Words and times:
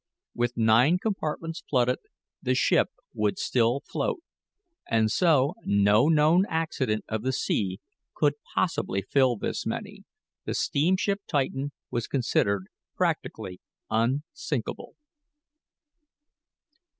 With 0.33 0.57
nine 0.57 0.97
compartments 0.97 1.61
flooded 1.69 1.99
the 2.41 2.55
ship 2.55 2.87
would 3.13 3.37
still 3.37 3.81
float, 3.87 4.23
and 4.89 5.05
as 5.05 5.21
no 5.21 6.07
known 6.07 6.43
accident 6.49 7.05
of 7.07 7.21
the 7.21 7.31
sea 7.31 7.79
could 8.15 8.33
possibly 8.55 9.03
fill 9.03 9.35
this 9.35 9.63
many, 9.67 10.05
the 10.43 10.55
steamship 10.55 11.21
Titan 11.27 11.71
was 11.91 12.07
considered 12.07 12.65
practically 12.95 13.61
unsinkable. 13.91 14.95